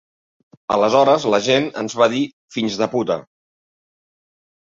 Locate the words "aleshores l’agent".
0.75-1.67